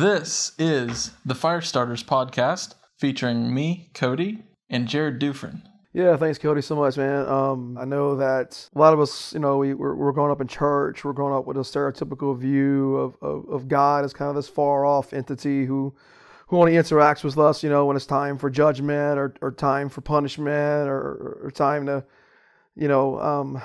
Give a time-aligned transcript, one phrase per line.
[0.00, 5.68] This is the Firestarters podcast featuring me, Cody, and Jared Dufresne.
[5.92, 7.26] Yeah, thanks, Cody, so much, man.
[7.26, 10.40] Um, I know that a lot of us, you know, we, we're, we're growing up
[10.40, 11.04] in church.
[11.04, 14.48] We're growing up with a stereotypical view of, of, of God as kind of this
[14.48, 15.92] far off entity who
[16.46, 19.88] who only interacts with us, you know, when it's time for judgment or, or time
[19.88, 22.04] for punishment or, or time to,
[22.76, 23.60] you know, um,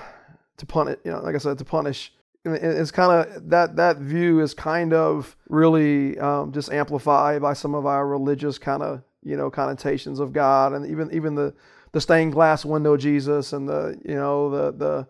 [0.58, 2.12] to punish, you know, like I said, to punish.
[2.45, 7.73] It's kind of that that view is kind of really um, just amplified by some
[7.73, 11.53] of our religious kind of you know connotations of God and even even the
[11.94, 15.08] the stained glass window Jesus and the you know the the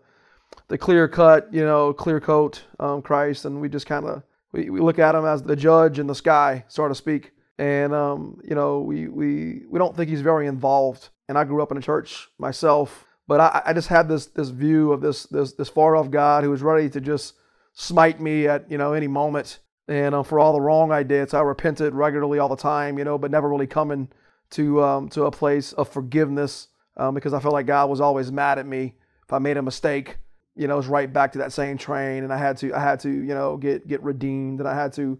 [0.68, 3.44] the clear cut you know clear coat um, Christ.
[3.44, 6.14] And we just kind of we, we look at him as the judge in the
[6.14, 7.32] sky so to speak.
[7.58, 11.08] And um, you know we we we don't think he's very involved.
[11.28, 14.50] And I grew up in a church myself but I, I just had this this
[14.50, 17.34] view of this this this far off God who was ready to just
[17.72, 19.58] smite me at you know any moment
[19.88, 22.98] and um, for all the wrong I did so I repented regularly all the time
[22.98, 24.08] you know but never really coming
[24.50, 28.30] to um, to a place of forgiveness um, because I felt like God was always
[28.30, 28.94] mad at me
[29.24, 30.18] if I made a mistake.
[30.56, 32.80] You know, it was right back to that same train, and I had to I
[32.80, 35.18] had to you know get get redeemed, and I had to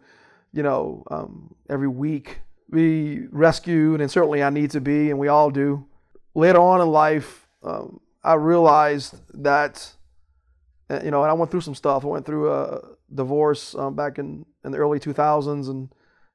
[0.53, 5.29] you know um, every week be rescued, and certainly I need to be, and we
[5.29, 5.87] all do.
[6.35, 9.95] Later on in life, um, I realized that
[10.91, 12.05] uh, you know, and I went through some stuff.
[12.05, 12.81] I went through a
[13.15, 15.89] divorce um, back in in the early 2000s, and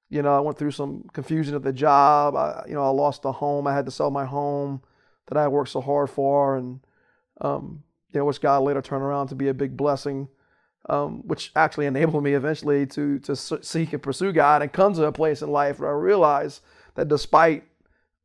[0.09, 2.35] you know, I went through some confusion at the job.
[2.35, 3.67] I, you know, I lost a home.
[3.67, 4.81] I had to sell my home
[5.27, 6.79] that I worked so hard for, and
[7.41, 10.29] um, you know, which God later turned around to be a big blessing,
[10.89, 15.05] um, which actually enabled me eventually to to seek and pursue God and come to
[15.05, 16.61] a place in life where I realized
[16.95, 17.65] that despite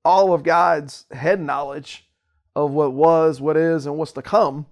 [0.07, 2.04] all of God's head knowledge
[2.57, 4.67] of what was, what is, and what's to come,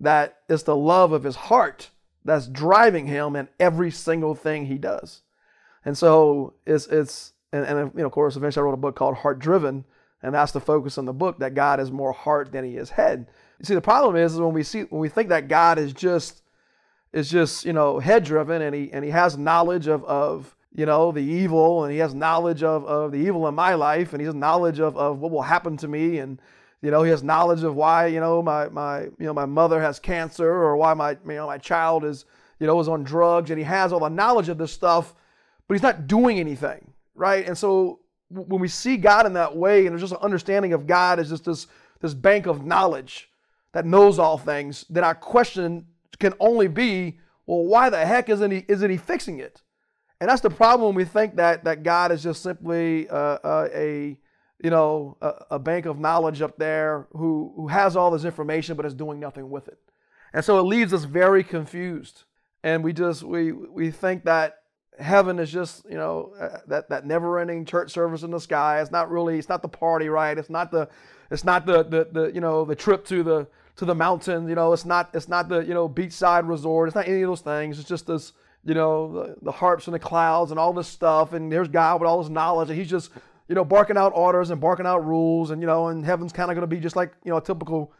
[0.00, 1.90] that it's the love of His heart
[2.24, 5.22] that's driving Him in every single thing He does.
[5.84, 8.96] And so it's it's and, and you know, of course, eventually I wrote a book
[8.96, 9.84] called Heart Driven,
[10.22, 12.90] and that's the focus in the book that God is more heart than he is
[12.90, 13.26] head.
[13.58, 15.92] You see, the problem is, is when we see when we think that God is
[15.92, 16.42] just
[17.12, 20.86] is just you know head driven and he and he has knowledge of of you
[20.86, 24.20] know the evil and he has knowledge of, of the evil in my life and
[24.20, 26.40] he has knowledge of, of what will happen to me and
[26.82, 29.80] you know he has knowledge of why you know my my you know my mother
[29.80, 32.24] has cancer or why my you know my child is
[32.58, 35.14] you know is on drugs and he has all the knowledge of this stuff
[35.66, 38.00] but he's not doing anything right and so
[38.32, 41.28] when we see God in that way, and there's just an understanding of God as
[41.28, 41.66] just this,
[42.00, 43.30] this bank of knowledge
[43.72, 45.86] that knows all things, then our question
[46.18, 49.62] can only be, well, why the heck isn't he, isn't he fixing it?
[50.20, 53.68] And that's the problem when we think that, that God is just simply uh, uh,
[53.74, 54.18] a,
[54.62, 58.76] you know, a, a, bank of knowledge up there who, who has all this information
[58.76, 59.78] but is doing nothing with it.
[60.32, 62.24] And so it leaves us very confused.
[62.62, 64.62] And we just, we, we think that
[64.98, 68.80] heaven is just you know uh, that that never-ending church service in the sky.
[68.80, 69.38] It's not really.
[69.38, 70.36] It's not the party, right?
[70.36, 70.88] It's not the.
[71.30, 73.46] It's not the the, the you know the trip to the
[73.76, 74.48] to the mountains.
[74.48, 76.88] You know, it's not it's not the you know beachside resort.
[76.88, 77.78] It's not any of those things.
[77.78, 78.32] It's just this
[78.64, 81.32] you know the, the harps and the clouds and all this stuff.
[81.32, 83.10] And there's God with all his knowledge, and he's just
[83.48, 85.50] you know barking out orders and barking out rules.
[85.50, 87.42] And you know, and heaven's kind of going to be just like you know a
[87.42, 87.92] typical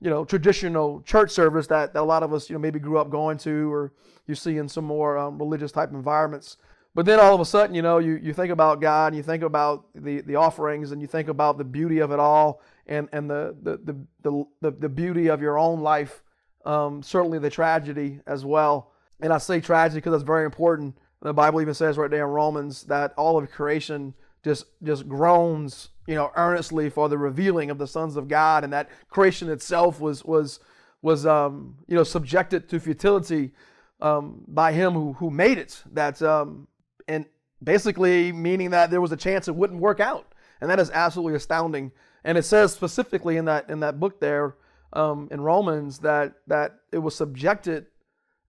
[0.00, 2.98] you know, traditional church service that, that a lot of us, you know, maybe grew
[2.98, 3.92] up going to or
[4.26, 6.56] you see in some more um, religious type environments.
[6.94, 9.22] But then all of a sudden, you know, you, you think about God and you
[9.22, 13.08] think about the, the offerings and you think about the beauty of it all and,
[13.12, 13.76] and the, the,
[14.22, 16.22] the, the, the beauty of your own life,
[16.64, 18.92] um, certainly the tragedy as well.
[19.20, 20.96] And I say tragedy because it's very important.
[21.22, 25.90] The Bible even says right there in Romans that all of creation just just groans
[26.10, 30.00] you know, earnestly for the revealing of the sons of God, and that creation itself
[30.00, 30.58] was was
[31.02, 33.52] was um, you know subjected to futility
[34.00, 35.84] um, by Him who who made it.
[35.92, 36.66] That um,
[37.06, 37.26] and
[37.62, 41.36] basically meaning that there was a chance it wouldn't work out, and that is absolutely
[41.36, 41.92] astounding.
[42.24, 44.56] And it says specifically in that in that book there
[44.92, 47.86] um, in Romans that that it was subjected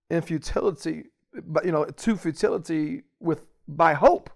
[0.10, 1.12] in futility,
[1.44, 4.32] but you know to futility with by hope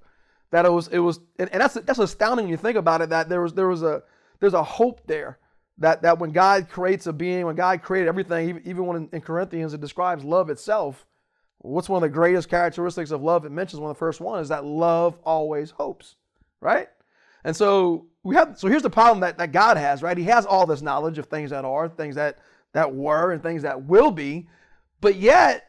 [0.51, 3.09] that it was it was and, and that's that's astounding when you think about it
[3.09, 4.03] that there was there was a
[4.39, 5.39] there's a hope there
[5.77, 9.21] that that when God creates a being when God created everything even, when in, in
[9.21, 11.05] Corinthians it describes love itself
[11.59, 14.39] what's one of the greatest characteristics of love it mentions one of the first one
[14.39, 16.15] is that love always hopes
[16.61, 16.87] right?
[17.43, 20.17] And so we have so here's the problem that, that God has right?
[20.17, 22.39] He has all this knowledge of things that are things that
[22.73, 24.47] that were and things that will be
[25.01, 25.64] but yet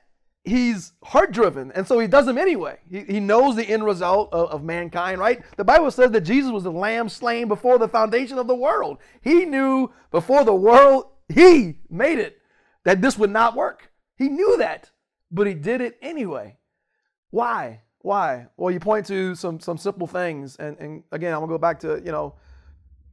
[0.47, 2.79] he's heart driven and so he does them anyway.
[2.89, 5.43] He, he knows the end result of, of, mankind right?
[5.57, 8.99] The bible says that jesus was the lamb slain before the foundation of the world.
[9.21, 12.41] He knew before the world he made it
[12.85, 13.91] that this would not work.
[14.17, 14.91] He knew that
[15.31, 16.57] but he did it anyway.
[17.31, 17.83] Why?
[17.99, 18.47] Why?
[18.57, 21.81] Well, you point to some some simple things, and and again, I'm gonna go back
[21.81, 22.35] to you know,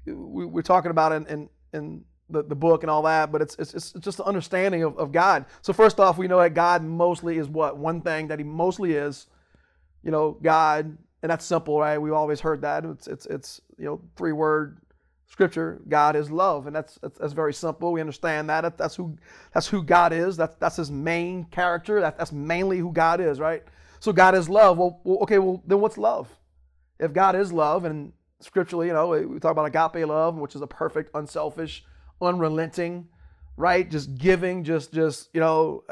[0.06, 3.56] we, we're talking about in in, in the, the book and all that, but it's,
[3.58, 5.46] it's, it's just an understanding of, of God.
[5.62, 7.78] So first off, we know that God mostly is what?
[7.78, 9.28] One thing that he mostly is,
[10.04, 11.98] you know, God, and that's simple, right?
[11.98, 12.84] We've always heard that.
[12.84, 14.80] It's, it's, it's you know, three word
[15.28, 16.68] scripture, God is love.
[16.68, 17.92] And that's, that's, that's very simple.
[17.92, 18.78] We understand that.
[18.78, 19.18] That's who,
[19.54, 20.38] that's who God is.
[20.38, 22.02] That's, that's his main character.
[22.02, 23.64] That, that's mainly who God is, right?
[24.00, 24.78] So God is love.
[24.78, 26.30] Well, okay, well, then what's love?
[27.00, 30.62] If God is love, and scripturally, you know, we talk about agape love, which is
[30.62, 31.84] a perfect, unselfish,
[32.22, 33.08] unrelenting,
[33.58, 33.90] right?
[33.90, 35.84] Just giving, just just you know,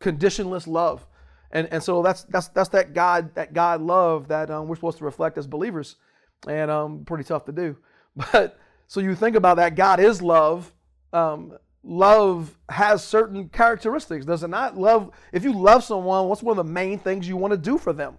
[0.00, 1.06] conditionless love,
[1.50, 4.98] and and so that's that's that's that God that God love that um, we're supposed
[4.98, 5.96] to reflect as believers,
[6.48, 7.76] and um, pretty tough to do,
[8.32, 10.72] but so you think about that God is love.
[11.12, 14.76] Um, love has certain characteristics, does it not?
[14.76, 17.78] Love, if you love someone, what's one of the main things you want to do
[17.78, 18.18] for them?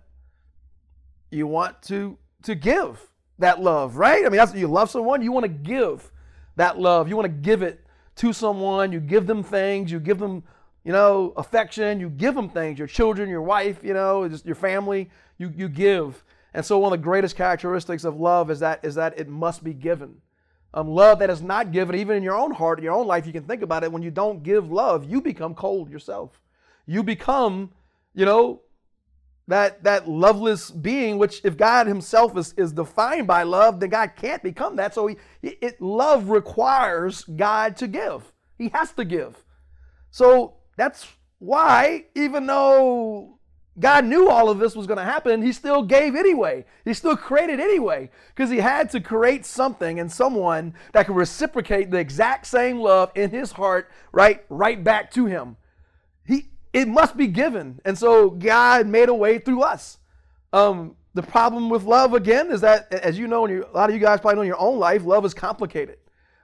[1.29, 3.01] You want to to give
[3.39, 4.25] that love, right?
[4.25, 6.11] I mean, that's you love someone, you want to give
[6.57, 7.07] that love.
[7.07, 7.85] You want to give it
[8.17, 8.91] to someone.
[8.91, 9.91] You give them things.
[9.91, 10.43] You give them,
[10.83, 11.99] you know, affection.
[11.99, 12.77] You give them things.
[12.77, 15.09] Your children, your wife, you know, just your family.
[15.37, 16.23] You you give.
[16.53, 19.63] And so one of the greatest characteristics of love is that is that it must
[19.63, 20.21] be given.
[20.73, 23.25] Um, love that is not given, even in your own heart, in your own life,
[23.25, 23.91] you can think about it.
[23.91, 26.41] When you don't give love, you become cold yourself.
[26.85, 27.71] You become,
[28.13, 28.61] you know,
[29.47, 34.11] that that loveless being which if god himself is, is defined by love then god
[34.15, 34.93] can't become that.
[34.93, 38.33] So he, it, love requires god to give.
[38.57, 39.43] He has to give.
[40.11, 41.07] So that's
[41.39, 43.39] why even though
[43.79, 46.65] god knew all of this was going to happen he still gave anyway.
[46.83, 51.89] He still created anyway because he had to create something and someone that could reciprocate
[51.89, 55.55] the exact same love in his heart right right back to him
[56.73, 57.79] it must be given.
[57.85, 59.97] And so God made a way through us.
[60.53, 63.95] Um, the problem with love, again, is that, as you know, and a lot of
[63.95, 65.97] you guys probably know in your own life, love is complicated.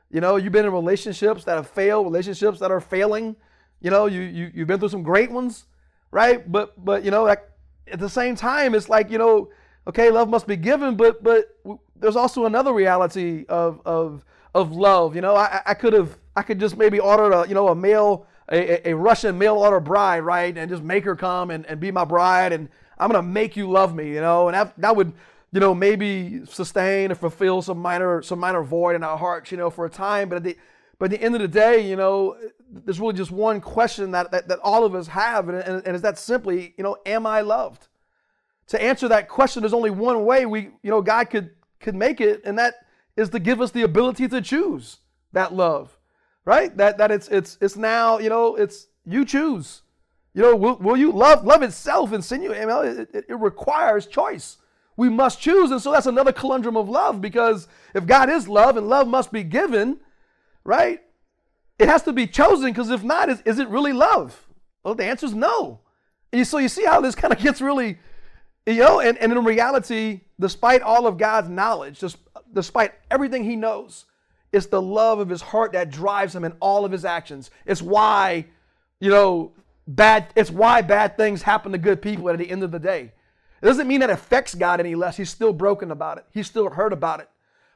[0.09, 3.35] You know, you've been in relationships that have failed, relationships that are failing.
[3.81, 5.65] You know, you, you, you've been through some great ones,
[6.11, 6.51] right?
[6.51, 7.49] But, but you know, at
[7.97, 9.49] the same time, it's like, you know,
[9.87, 11.55] okay, love must be given, but, but
[11.95, 14.23] there's also another reality of, of,
[14.55, 15.15] of love.
[15.15, 17.75] You know, I, I could have, I could just maybe order a, you know, a
[17.75, 20.55] male a, a, Russian mail order bride, right?
[20.57, 23.69] And just make her come and, and be my bride, and I'm gonna make you
[23.69, 25.13] love me, you know, and that, that would,
[25.51, 29.57] you know, maybe sustain or fulfill some minor some minor void in our hearts, you
[29.57, 30.29] know, for a time.
[30.29, 30.57] But at the
[30.99, 32.37] but at the end of the day, you know,
[32.69, 35.95] there's really just one question that that, that all of us have, and, and, and
[35.95, 37.87] is that simply, you know, am I loved?
[38.67, 42.21] To answer that question, there's only one way we, you know, God could could make
[42.21, 42.75] it, and that
[43.15, 44.99] is to give us the ability to choose
[45.33, 45.97] that love
[46.45, 46.75] right?
[46.77, 49.81] That that it's it's it's now you know it's you choose.
[50.33, 52.59] You know, will, will you love love itself insinuate?
[52.59, 54.57] You it, it, it requires choice.
[54.95, 58.77] We must choose, and so that's another conundrum of love because if God is love
[58.77, 59.99] and love must be given,
[60.63, 61.01] right?
[61.79, 64.47] It has to be chosen because if not, is, is it really love?
[64.83, 65.79] Well, the answer is no.
[66.31, 67.97] And so you see how this kind of gets really,
[68.67, 72.17] you know, and, and in reality, despite all of God's knowledge, just
[72.53, 74.05] despite everything He knows,
[74.53, 77.49] it's the love of his heart that drives him in all of his actions.
[77.65, 78.45] It's why,
[78.99, 79.51] you know,
[79.87, 83.11] bad, it's why bad things happen to good people at the end of the day.
[83.61, 85.17] It doesn't mean that affects God any less.
[85.17, 86.25] He's still broken about it.
[86.31, 87.29] He's still hurt about it.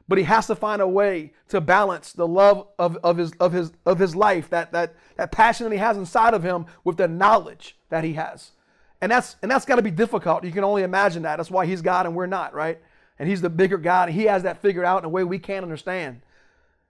[0.08, 3.52] But he has to find a way to balance the love of, of, his, of,
[3.52, 6.98] his, of his life, that, that, that passion that he has inside of him with
[6.98, 8.52] the knowledge that he has.
[9.02, 10.44] And that's, and that's got to be difficult.
[10.44, 11.38] You can only imagine that.
[11.38, 12.80] That's why he's God and we're not, right?
[13.20, 14.10] And he's the bigger God.
[14.10, 16.22] And he has that figured out in a way we can't understand.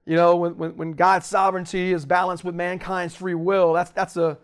[0.07, 4.15] You know, when, when, when God's sovereignty is balanced with mankind's free will, that's, that's,
[4.15, 4.37] a,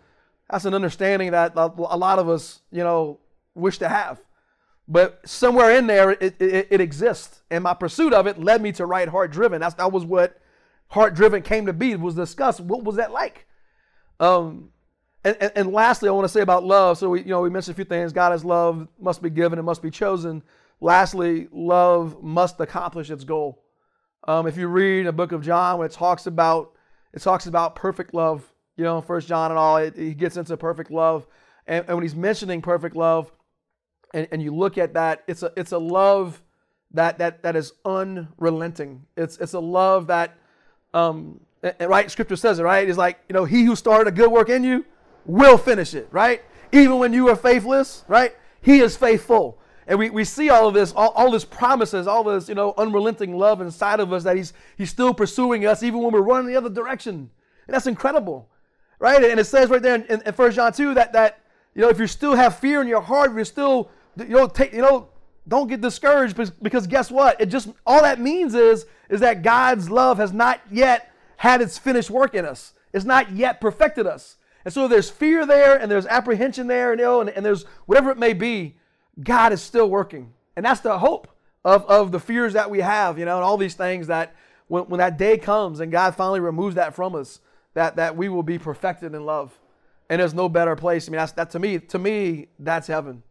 [0.49, 1.67] that's an understanding that a,
[1.97, 3.19] lot of us, you know,
[3.55, 4.19] wish to have.
[4.89, 7.43] But somewhere in there, it, it, it, exists.
[7.49, 9.61] And my pursuit of it led me to write Heart Driven.
[9.61, 10.37] That's, that was what
[10.89, 12.59] Heart Driven came to be, it was discussed.
[12.59, 13.47] What was that like?
[14.19, 14.69] Um,
[15.23, 16.97] and, and, and, lastly, I want to say about love.
[16.97, 18.11] So we, you know, we mentioned a few things.
[18.11, 20.43] God is love, must be given, and must be chosen.
[20.81, 23.62] Lastly, love must accomplish its goal.
[24.25, 26.71] Um, if you read a book of John, when it talks about
[27.13, 30.55] it talks about perfect love, you know, First John and all, it, he gets into
[30.57, 31.27] perfect love,
[31.67, 33.31] and, and when he's mentioning perfect love,
[34.13, 36.41] and, and you look at that, it's a it's a love
[36.91, 39.05] that that that is unrelenting.
[39.17, 40.37] It's it's a love that,
[40.93, 42.09] um, and, right?
[42.09, 42.87] Scripture says it right.
[42.87, 44.85] It's like you know, he who started a good work in you
[45.25, 46.41] will finish it, right?
[46.71, 48.35] Even when you are faithless, right?
[48.61, 49.59] He is faithful.
[49.87, 52.73] And we, we see all of this, all, all this promises, all this, you know,
[52.77, 56.47] unrelenting love inside of us that he's, he's still pursuing us even when we're running
[56.47, 57.29] the other direction.
[57.67, 58.49] And that's incredible,
[58.99, 59.23] right?
[59.23, 61.41] And it says right there in, in 1 John 2 that, that,
[61.75, 64.47] you know, if you still have fear in your heart, if you're still you know,
[64.47, 65.09] take, you know,
[65.47, 67.39] don't get discouraged because, because guess what?
[67.41, 71.77] It just all that means is is that God's love has not yet had its
[71.77, 72.73] finished work in us.
[72.93, 74.37] It's not yet perfected us.
[74.63, 77.65] And so there's fear there and there's apprehension there and, you know, and, and there's
[77.85, 78.77] whatever it may be,
[79.21, 80.33] God is still working.
[80.55, 81.27] And that's the hope
[81.65, 84.35] of, of the fears that we have, you know, and all these things that
[84.67, 87.39] when, when that day comes and God finally removes that from us,
[87.73, 89.57] that, that we will be perfected in love.
[90.09, 91.07] And there's no better place.
[91.07, 93.23] I mean, that's, that to me, to me, that's heaven,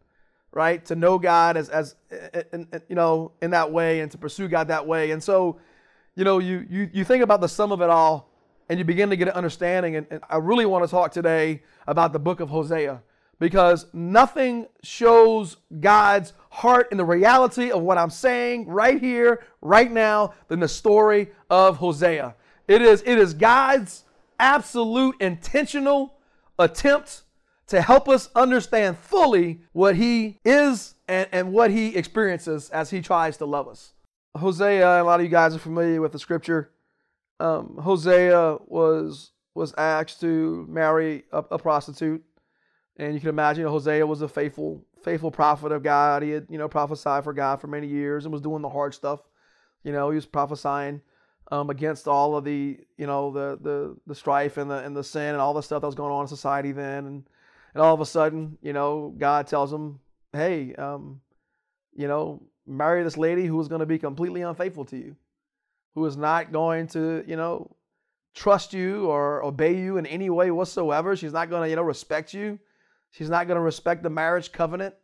[0.51, 0.83] right?
[0.85, 1.95] To know God as, as
[2.51, 5.11] in, in, you know, in that way and to pursue God that way.
[5.11, 5.59] And so,
[6.15, 8.29] you know, you, you, you think about the sum of it all
[8.69, 9.95] and you begin to get an understanding.
[9.95, 13.01] And, and I really want to talk today about the book of Hosea
[13.39, 19.91] because nothing shows God's heart in the reality of what I'm saying right here, right
[19.91, 22.35] now, than the story of Hosea.
[22.67, 24.03] It is, it is God's
[24.39, 26.15] absolute intentional
[26.59, 27.23] attempt
[27.67, 33.01] to help us understand fully what He is and, and what He experiences as He
[33.01, 33.93] tries to love us.
[34.37, 36.71] Hosea, a lot of you guys are familiar with the scripture.
[37.39, 42.23] Um, Hosea was was asked to marry a, a prostitute
[42.97, 46.21] and you can imagine Hosea was a faithful, faithful prophet of God.
[46.21, 48.93] He had, you know, prophesied for God for many years and was doing the hard
[48.93, 49.21] stuff.
[49.83, 51.01] You know, he was prophesying
[51.51, 55.03] um, against all of the, you know, the the the strife and the and the
[55.03, 57.05] sin and all the stuff that was going on in society then.
[57.05, 57.23] And
[57.73, 59.99] and all of a sudden, you know, God tells him,
[60.31, 61.21] "Hey, um,
[61.95, 65.15] you know, marry this lady who is going to be completely unfaithful to you,
[65.95, 67.75] who is not going to, you know,
[68.35, 71.15] trust you or obey you in any way whatsoever.
[71.15, 72.59] She's not going to, you know, respect you."
[73.13, 74.95] She's not going to respect the marriage covenant.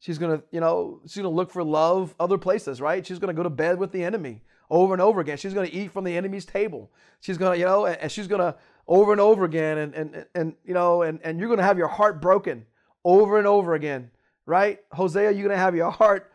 [0.00, 3.06] She's going to, you know, she's going to look for love other places, right?
[3.06, 5.36] She's going to go to bed with the enemy over and over again.
[5.36, 6.90] She's going to eat from the enemy's table.
[7.20, 8.56] She's going to, you know, and, she's going to
[8.88, 11.78] over and over again and and and you know, and and you're going to have
[11.78, 12.66] your heart broken
[13.04, 14.10] over and over again,
[14.44, 14.80] right?
[14.90, 16.32] Hosea, you're going to have your heart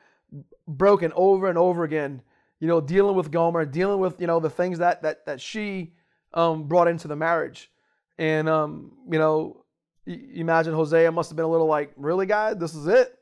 [0.66, 2.22] broken over and over again.
[2.62, 5.92] You know, dealing with Gomer, dealing with you know the things that that that she
[6.34, 7.70] um, brought into the marriage,
[8.18, 9.66] and um, you know,
[10.08, 13.20] you imagine Hosea must have been a little like, really, God, this is it?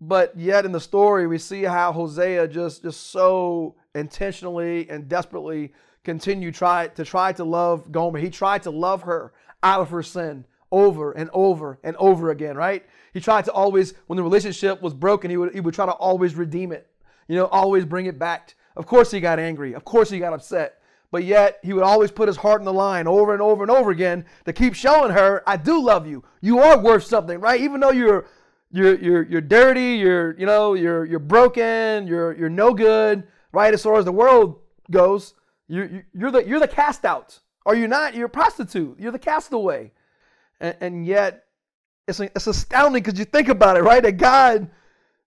[0.00, 5.72] But yet in the story, we see how Hosea just, just so intentionally and desperately
[6.02, 8.18] continued try, to try to love Gomer.
[8.18, 12.56] He tried to love her out of her sin over and over and over again,
[12.56, 12.84] right?
[13.12, 15.92] He tried to always, when the relationship was broken, he would, he would try to
[15.92, 16.88] always redeem it,
[17.28, 18.54] you know, always bring it back.
[18.76, 19.74] Of course he got angry.
[19.74, 20.80] Of course he got upset
[21.14, 23.70] but yet he would always put his heart in the line over and over and
[23.70, 26.24] over again to keep showing her, I do love you.
[26.40, 27.60] You are worth something, right?
[27.60, 28.26] Even though you're
[28.72, 33.72] you're you're you're dirty, you're you know, you're you're broken, you're you're no good, right?
[33.72, 34.56] As far as the world
[34.90, 35.34] goes,
[35.68, 37.38] you you're the you're the cast out.
[37.64, 38.16] Are you not?
[38.16, 38.98] You're a prostitute.
[38.98, 39.92] You're the castaway.
[40.58, 41.44] And, and yet
[42.08, 44.02] it's it's astounding because you think about it, right?
[44.02, 44.68] That God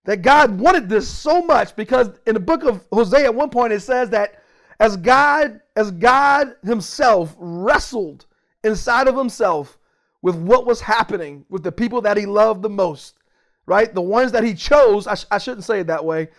[0.04, 3.72] that God wanted this so much because in the book of Hosea at one point
[3.72, 4.44] it says that
[4.80, 8.26] as God, as God himself wrestled
[8.64, 9.78] inside of himself
[10.22, 13.20] with what was happening with the people that he loved the most,
[13.66, 13.94] right?
[13.94, 16.30] The ones that he chose, I, sh- I shouldn't say it that way.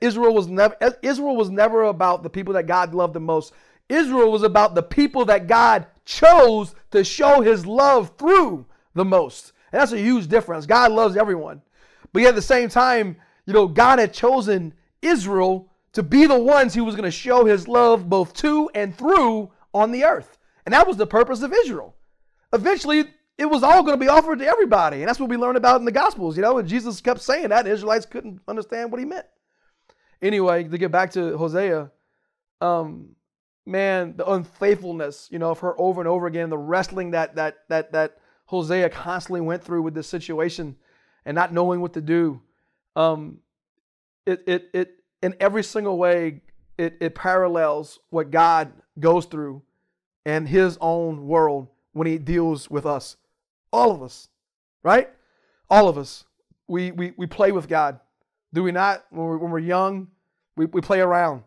[0.00, 3.52] Israel was never Israel was never about the people that God loved the most.
[3.88, 9.52] Israel was about the people that God chose to show his love through the most.
[9.72, 10.66] And that's a huge difference.
[10.66, 11.62] God loves everyone.
[12.12, 16.38] But yet at the same time, you know, God had chosen Israel to be the
[16.38, 20.36] ones he was going to show his love both to and through on the earth.
[20.66, 21.96] And that was the purpose of Israel.
[22.52, 23.06] Eventually,
[23.38, 24.98] it was all going to be offered to everybody.
[24.98, 27.48] And that's what we learn about in the Gospels, you know, and Jesus kept saying
[27.48, 29.24] that, Israelites couldn't understand what he meant.
[30.20, 31.90] Anyway, to get back to Hosea,
[32.60, 33.16] um,
[33.64, 37.56] man, the unfaithfulness, you know, of her over and over again, the wrestling that that
[37.70, 40.76] that that Hosea constantly went through with this situation
[41.24, 42.42] and not knowing what to do.
[42.94, 43.38] Um,
[44.26, 46.42] it it it in every single way,
[46.78, 49.62] it, it parallels what God goes through
[50.24, 53.16] in his own world when he deals with us.
[53.72, 54.28] All of us,
[54.82, 55.10] right?
[55.70, 56.24] All of us.
[56.68, 58.00] We, we, we play with God.
[58.52, 59.04] Do we not?
[59.10, 60.08] When we're, when we're young,
[60.56, 61.42] we, we play around.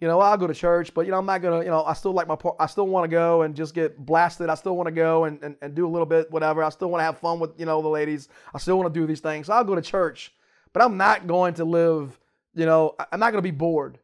[0.00, 1.94] You know, I'll go to church, but you know, I'm not gonna, you know, I
[1.94, 4.50] still like my part, I still want to go and just get blasted.
[4.50, 6.62] I still want to go and, and, and do a little bit, whatever.
[6.62, 8.28] I still want to have fun with, you know, the ladies.
[8.54, 9.46] I still want to do these things.
[9.46, 10.34] So I'll go to church,
[10.74, 12.18] but I'm not going to live
[12.56, 13.98] you know, I'm not going to be bored.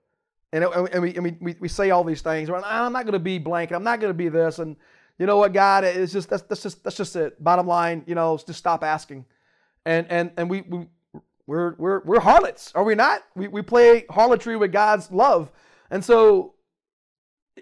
[0.53, 2.51] And, and, we, and we, we, say all these things.
[2.51, 3.73] I'm not going to be blank.
[3.73, 4.59] I'm not going to be this.
[4.59, 4.77] And
[5.19, 7.43] you know what, God, it's just that's, that's just that's just it.
[7.43, 9.25] Bottom line, you know, just stop asking.
[9.87, 10.87] And and and we we
[11.47, 13.23] we're we're we're harlots, are we not?
[13.35, 15.51] We we play harlotry with God's love.
[15.91, 16.55] And so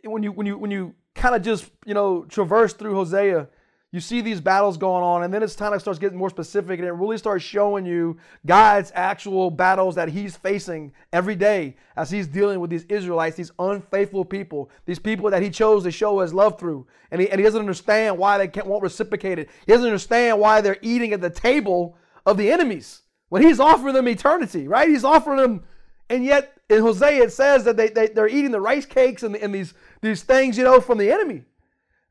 [0.04, 3.48] when you when you when you kind of just you know traverse through Hosea,
[3.92, 6.78] you see these battles going on, and then it's kind of starts getting more specific,
[6.78, 8.16] and it really starts showing you
[8.46, 13.50] God's actual battles that He's facing every day as He's dealing with these Israelites, these
[13.58, 17.40] unfaithful people, these people that He chose to show His love through, and He, and
[17.40, 19.50] he doesn't understand why they can't won't reciprocate it.
[19.66, 23.94] He doesn't understand why they're eating at the table of the enemies when He's offering
[23.94, 24.88] them eternity, right?
[24.88, 25.64] He's offering them,
[26.08, 29.34] and yet in Hosea it says that they, they they're eating the rice cakes and,
[29.34, 31.42] and these these things, you know, from the enemy.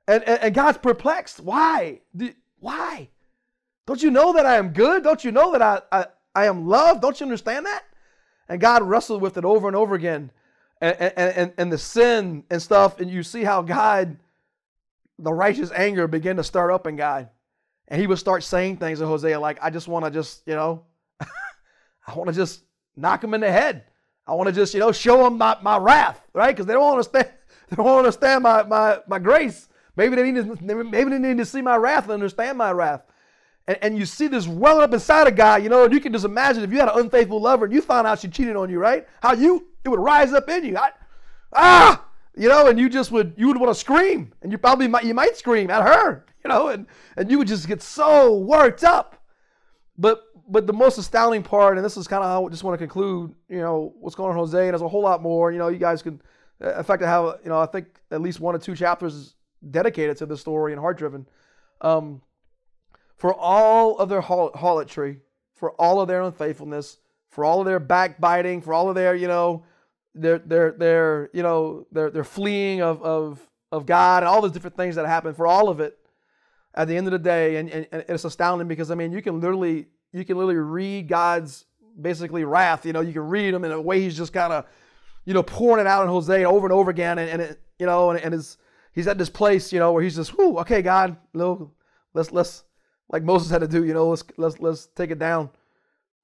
[0.10, 1.40] And, and, and God's perplexed.
[1.40, 2.02] Why?
[2.60, 3.10] Why?
[3.86, 5.04] Don't you know that I am good?
[5.04, 7.04] Don't you know that I, I, I am loved?
[7.04, 7.84] Don't you understand that?
[8.50, 10.32] And God wrestled with it over and over again.
[10.82, 13.00] And, and, and, and the sin and stuff.
[13.00, 14.18] And you see how God,
[15.20, 17.30] the righteous anger began to start up in God.
[17.88, 20.56] And he would start saying things to Hosea like, I just want to just, you
[20.56, 20.86] know,
[21.22, 22.64] I want to just
[22.96, 23.84] knock him in the head.
[24.26, 26.56] I want to just, you know, show him my, my wrath, right?
[26.56, 27.30] Because they don't understand,
[27.70, 29.68] they don't understand my, my, my grace.
[30.00, 33.04] Maybe they need to, maybe they need to see my wrath and understand my wrath.
[33.68, 36.14] And, and you see this welling up inside a guy, you know, and you can
[36.14, 38.70] just imagine if you had an unfaithful lover and you found out she cheated on
[38.70, 39.06] you, right?
[39.22, 40.78] How you it would rise up in you.
[40.78, 40.92] I,
[41.52, 44.88] ah, you know, and you just would you would want to scream, and you probably
[44.88, 46.88] might you might scream at her, you know, and
[47.18, 49.22] and you would just get so worked up.
[49.98, 52.74] But but the most astounding part, and this is kind of how I just want
[52.74, 55.52] to conclude, you know, what's going on Hosea, and there's a whole lot more.
[55.52, 56.22] You know, you guys can,
[56.62, 59.36] in fact, I have, you know, I think at least one or two chapters
[59.68, 61.28] dedicated to the story and heart driven.
[61.82, 62.22] Um,
[63.16, 65.20] for all of their harlotry,
[65.56, 66.98] for all of their unfaithfulness,
[67.30, 69.64] for all of their backbiting, for all of their, you know,
[70.16, 73.40] their their their you know their their fleeing of of
[73.72, 75.98] of God and all those different things that happen, for all of it,
[76.74, 79.22] at the end of the day, and, and, and it's astounding because I mean you
[79.22, 81.66] can literally you can literally read God's
[82.00, 82.86] basically wrath.
[82.86, 84.66] You know, you can read him in a way he's just kind of,
[85.26, 87.86] you know, pouring it out in Hosea over and over again, and, and it, you
[87.86, 88.58] know, and, and his
[88.94, 92.64] he's at this place, you know, where he's just, whoo, okay, God, let's let's
[93.10, 95.50] like Moses had to do, you know, let's let's let's take it down.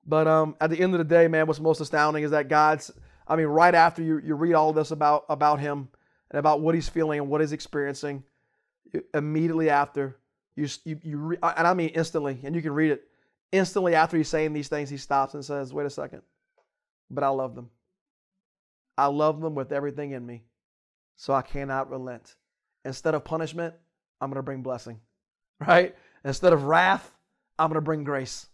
[0.05, 2.91] But um, at the end of the day, man, what's most astounding is that God's,
[3.27, 5.89] I mean, right after you you read all this about about him
[6.29, 8.23] and about what he's feeling and what he's experiencing,
[9.13, 10.17] immediately after
[10.55, 13.03] you you, you re, and I mean instantly, and you can read it
[13.51, 16.21] instantly after he's saying these things, he stops and says, "Wait a second,
[17.09, 17.69] but I love them.
[18.97, 20.43] I love them with everything in me,
[21.15, 22.35] so I cannot relent."
[22.85, 23.73] Instead of punishment,
[24.21, 24.99] I'm going to bring blessing,
[25.59, 25.95] right?
[26.23, 27.11] Instead of wrath,
[27.59, 28.47] I'm going to bring grace.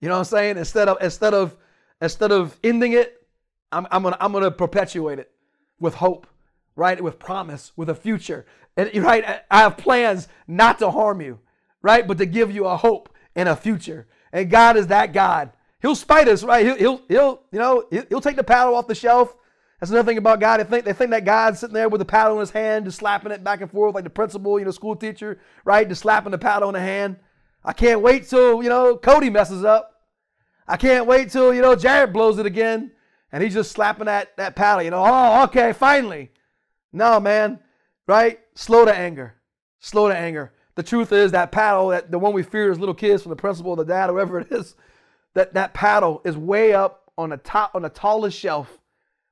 [0.00, 0.58] You know what I'm saying?
[0.58, 1.56] Instead of instead of
[2.00, 3.26] instead of ending it,
[3.70, 5.30] I'm, I'm gonna I'm gonna perpetuate it
[5.78, 6.26] with hope,
[6.74, 7.00] right?
[7.00, 8.46] With promise, with a future.
[8.76, 11.38] And right, I have plans not to harm you,
[11.82, 12.06] right?
[12.06, 14.06] But to give you a hope and a future.
[14.32, 15.52] And God is that God.
[15.82, 16.64] He'll spite us, right?
[16.64, 19.34] He'll he'll, he'll you know he'll take the paddle off the shelf
[19.80, 20.60] that's another thing about God.
[20.60, 22.98] They think they think that God's sitting there with a paddle in his hand, just
[22.98, 25.88] slapping it back and forth like the principal, you know, school teacher, right?
[25.88, 27.16] Just slapping the paddle in the hand.
[27.64, 30.02] I can't wait till, you know, Cody messes up.
[30.68, 32.92] I can't wait till, you know, Jared blows it again.
[33.32, 36.30] And he's just slapping that, that paddle, you know, oh, okay, finally.
[36.92, 37.60] No, man,
[38.06, 38.40] right?
[38.54, 39.36] Slow to anger.
[39.78, 40.52] Slow to anger.
[40.74, 43.36] The truth is that paddle, that the one we fear as little kids from the
[43.36, 44.74] principal, the dad, whoever it is,
[45.34, 48.79] that that paddle is way up on the top on the tallest shelf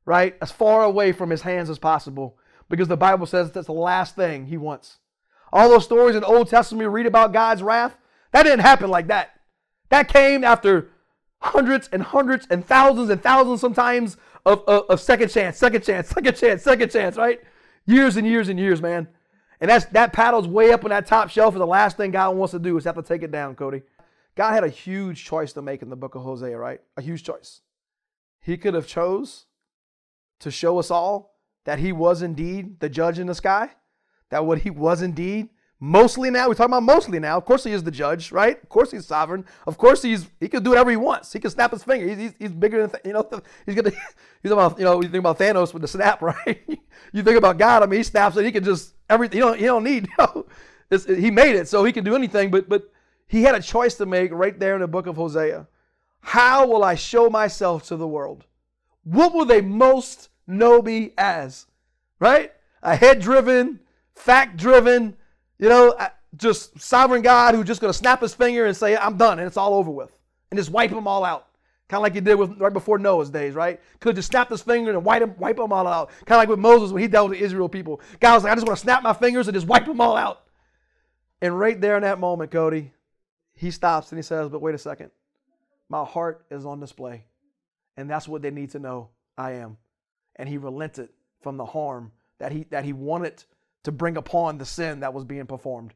[0.08, 0.36] right?
[0.40, 2.38] As far away from his hands as possible
[2.70, 5.00] because the Bible says that's the last thing he wants.
[5.52, 7.94] All those stories in the Old Testament we read about God's wrath,
[8.32, 9.32] that didn't happen like that.
[9.90, 10.88] That came after
[11.40, 14.16] hundreds and hundreds and thousands and thousands sometimes
[14.46, 17.42] of, of, of second chance, second chance, second chance, second chance, right?
[17.84, 19.08] Years and years and years, man.
[19.60, 22.34] And that's that paddle's way up on that top shelf, and the last thing God
[22.34, 23.82] wants to do is have to take it down, Cody.
[24.36, 26.80] God had a huge choice to make in the book of Hosea, right?
[26.96, 27.60] A huge choice.
[28.40, 29.44] He could have chose
[30.40, 33.70] to show us all that he was indeed the judge in the sky,
[34.30, 35.48] that what he was indeed
[35.80, 38.60] mostly now we're talking about mostly now of course he is the judge right?
[38.62, 39.44] Of course he's sovereign.
[39.66, 41.32] Of course he's he can do whatever he wants.
[41.32, 42.08] He can snap his finger.
[42.08, 43.28] He's, he's, he's bigger than you know
[43.66, 43.92] he's gonna
[44.42, 46.64] he's about you know you think about thanos with the snap right?
[47.12, 49.58] You think about god i mean he snaps it he can just everything you don't,
[49.58, 50.46] he don't need you know,
[50.90, 52.90] he made it so he can do anything but but
[53.26, 55.68] he had a choice to make right there in the book of hosea.
[56.20, 58.46] How will i show myself to the world
[59.08, 61.66] what will they most know me as?
[62.20, 62.52] Right?
[62.82, 63.80] A head driven,
[64.14, 65.16] fact driven,
[65.58, 65.96] you know,
[66.36, 69.46] just sovereign God who's just going to snap his finger and say, I'm done, and
[69.46, 70.12] it's all over with,
[70.50, 71.46] and just wipe them all out.
[71.88, 73.80] Kind of like he did with right before Noah's days, right?
[74.00, 76.10] Could just snap his finger and wipe them, wipe them all out.
[76.26, 78.02] Kind of like with Moses when he dealt with the Israel people.
[78.20, 80.14] God was like, I just want to snap my fingers and just wipe them all
[80.14, 80.42] out.
[81.40, 82.92] And right there in that moment, Cody,
[83.54, 85.10] he stops and he says, But wait a second.
[85.88, 87.24] My heart is on display.
[87.98, 89.76] And that's what they need to know I am.
[90.36, 91.08] And he relented
[91.42, 93.42] from the harm that he, that he wanted
[93.82, 95.94] to bring upon the sin that was being performed.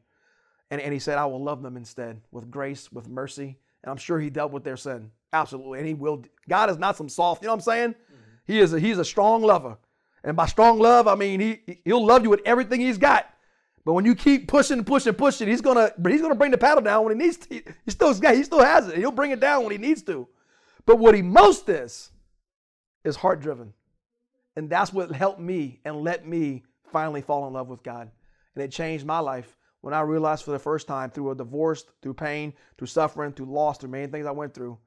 [0.69, 3.57] And, and he said, I will love them instead with grace, with mercy.
[3.83, 5.11] And I'm sure he dealt with their sin.
[5.31, 5.79] Absolutely.
[5.79, 6.23] And he will.
[6.49, 7.89] God is not some soft, you know what I'm saying?
[7.91, 8.21] Mm-hmm.
[8.47, 9.77] He is a, he's a strong lover.
[10.25, 13.29] And by strong love, I mean he he'll love you with everything he's got.
[13.85, 16.81] But when you keep pushing, pushing, pushing, he's gonna but he's gonna bring the paddle
[16.81, 17.61] down when he needs to.
[17.85, 18.97] He still he still has it.
[18.97, 20.27] He'll bring it down when he needs to.
[20.85, 22.11] But what he most is
[23.03, 23.73] is heart driven,
[24.55, 28.09] and that's what helped me and let me finally fall in love with God.
[28.55, 29.57] And it changed my life.
[29.81, 33.47] When I realized for the first time through a divorce, through pain, through suffering, through
[33.47, 34.77] loss, through many things I went through,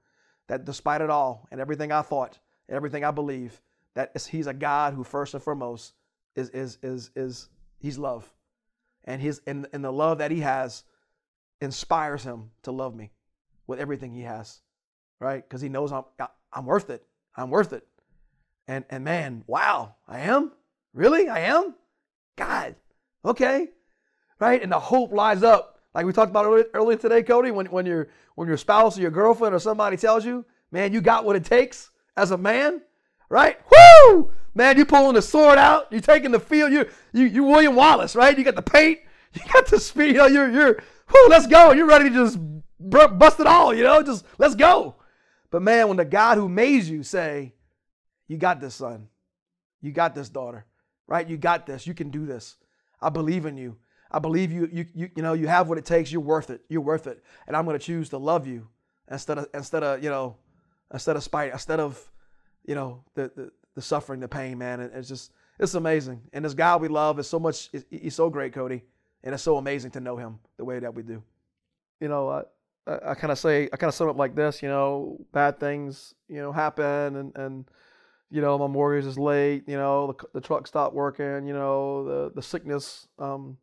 [0.46, 3.60] that despite it all and everything I thought, everything I believe,
[3.94, 5.94] that He's a God who first and foremost
[6.34, 8.32] is is is is He's love.
[9.04, 10.84] And his and, and the love that he has
[11.60, 13.12] inspires him to love me
[13.66, 14.60] with everything he has
[15.20, 16.04] right because he knows i'm
[16.52, 17.04] i'm worth it
[17.36, 17.86] i'm worth it
[18.68, 20.52] and and man wow i am
[20.92, 21.74] really i am
[22.36, 22.74] god
[23.24, 23.68] okay
[24.40, 27.86] right and the hope lies up like we talked about earlier today cody when, when
[27.86, 31.36] your when your spouse or your girlfriend or somebody tells you man you got what
[31.36, 32.80] it takes as a man
[33.28, 35.86] right whoo Man, you pulling the sword out.
[35.92, 36.72] You're taking the field.
[36.72, 38.36] You you you William Wallace, right?
[38.36, 39.00] You got the paint.
[39.34, 40.12] You got the speed.
[40.12, 40.74] You know, you're you're.
[41.12, 41.72] Whoo, let's go.
[41.72, 42.38] You're ready to just
[42.80, 43.74] bust it all.
[43.74, 44.94] You know, just let's go.
[45.50, 47.54] But man, when the God who made you say,
[48.28, 49.08] "You got this, son.
[49.80, 50.66] You got this, daughter.
[51.06, 51.28] Right?
[51.28, 51.86] You got this.
[51.86, 52.56] You can do this.
[53.00, 53.76] I believe in you.
[54.10, 54.68] I believe you.
[54.72, 56.10] You you you know you have what it takes.
[56.10, 56.62] You're worth it.
[56.68, 57.22] You're worth it.
[57.46, 58.68] And I'm going to choose to love you
[59.10, 60.36] instead of instead of you know
[60.92, 62.02] instead of spite instead of
[62.64, 64.80] you know the, the the suffering, the pain, man.
[64.80, 65.30] it's just,
[65.60, 66.22] it's amazing.
[66.32, 68.82] And this God we love is so much, he's so great, Cody.
[69.22, 71.22] And it's so amazing to know him the way that we do.
[72.00, 72.42] You know, I,
[72.86, 75.58] I, I kind of say, I kind of sum up like this, you know, bad
[75.60, 77.64] things, you know, happen and, and,
[78.30, 82.04] you know, my mortgage is late, you know, the, the truck stopped working, you know,
[82.04, 83.56] the, the sickness, um,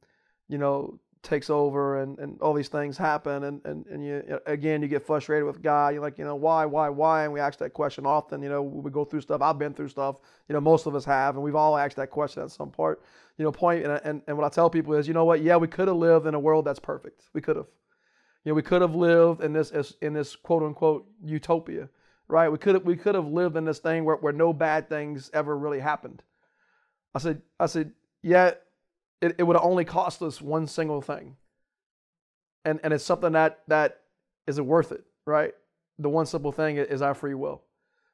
[0.47, 4.81] you know, takes over and, and all these things happen and, and, and you again
[4.81, 7.57] you get frustrated with God you're like you know why why why and we ask
[7.59, 10.59] that question often you know we go through stuff I've been through stuff you know
[10.59, 13.01] most of us have and we've all asked that question at some part
[13.37, 15.55] you know point and, and, and what I tell people is you know what yeah
[15.55, 17.67] we could have lived in a world that's perfect we could have
[18.43, 21.89] you know we could have lived in this in this quote unquote utopia
[22.27, 24.89] right we could have we could have lived in this thing where, where no bad
[24.89, 26.21] things ever really happened
[27.15, 28.53] I said I said yeah
[29.23, 31.37] it, it would have only cost us one single thing.
[32.65, 34.01] And and it's something that that
[34.47, 35.53] is it worth it, right?
[35.97, 37.63] The one simple thing is our free will.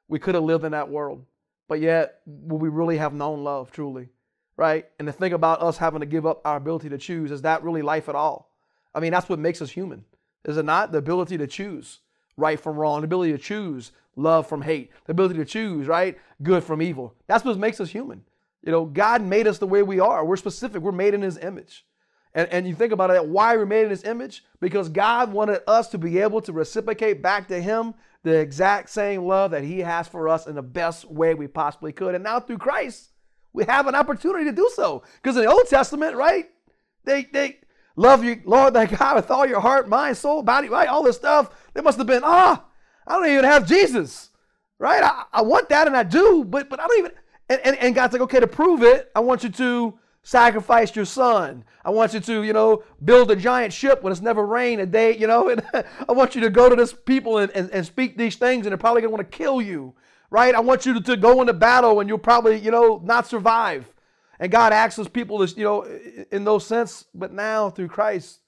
[0.08, 1.24] We could have lived in that world,
[1.68, 4.08] but yet would we really have known love truly,
[4.56, 4.86] right?
[4.98, 7.64] And to think about us having to give up our ability to choose, is that
[7.64, 8.52] really life at all?
[8.94, 10.04] I mean, that's what makes us human,
[10.44, 10.92] is it not?
[10.92, 12.00] The ability to choose
[12.36, 16.18] right from wrong, the ability to choose love from hate, the ability to choose, right,
[16.42, 17.14] good from evil.
[17.26, 18.24] That's what makes us human.
[18.62, 20.24] You know, God made us the way we are.
[20.24, 20.82] We're specific.
[20.82, 21.86] We're made in His image.
[22.34, 24.44] And, and you think about it, why we're made in His image?
[24.60, 29.24] Because God wanted us to be able to reciprocate back to Him the exact same
[29.24, 32.14] love that He has for us in the best way we possibly could.
[32.14, 33.10] And now through Christ,
[33.52, 35.02] we have an opportunity to do so.
[35.22, 36.50] Because in the Old Testament, right,
[37.04, 37.59] they they
[37.96, 41.16] love you, Lord thy God, with all your heart, mind, soul, body, right, all this
[41.16, 41.50] stuff.
[41.74, 42.64] They must have been, ah,
[43.06, 44.30] I don't even have Jesus,
[44.78, 45.02] right?
[45.02, 47.12] I, I want that and I do, but but I don't even.
[47.48, 51.04] And, and, and God's like, okay, to prove it, I want you to sacrifice your
[51.04, 51.64] son.
[51.84, 54.86] I want you to, you know, build a giant ship when it's never rained a
[54.86, 57.84] day, you know, and I want you to go to this people and, and, and
[57.84, 59.94] speak these things and they're probably gonna want to kill you,
[60.30, 60.54] right?
[60.54, 63.92] I want you to, to go into battle and you'll probably, you know, not survive.
[64.40, 65.82] And God asks those people to, you know,
[66.32, 68.40] in those sense, but now through Christ,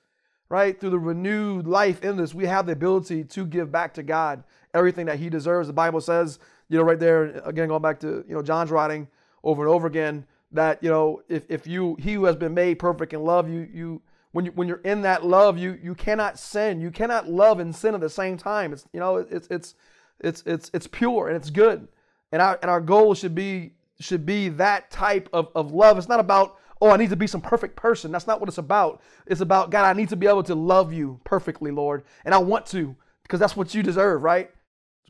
[0.48, 4.02] right, through the renewed life in this, we have the ability to give back to
[4.02, 4.42] God
[4.74, 5.68] everything that He deserves.
[5.68, 6.40] The Bible says
[6.72, 9.06] you know, right there, again, going back to, you know, John's writing
[9.44, 12.78] over and over again that, you know, if, if you, he who has been made
[12.78, 14.00] perfect in love, you, you,
[14.32, 16.80] when you, when you're in that love, you, you cannot sin.
[16.80, 18.72] You cannot love and sin at the same time.
[18.72, 19.74] It's, you know, it's, it's,
[20.20, 21.88] it's, it's, it's pure and it's good.
[22.32, 23.72] And our, and our goal should be,
[24.02, 25.98] should be that type of, of love.
[25.98, 28.12] It's not about, oh, I need to be some perfect person.
[28.12, 29.02] That's not what it's about.
[29.26, 32.04] It's about, God, I need to be able to love you perfectly, Lord.
[32.24, 34.50] And I want to, because that's what you deserve, right?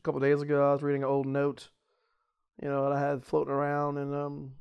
[0.02, 1.68] a couple days ago, I was reading an old note,
[2.60, 4.52] you know, that I had floating around, and um,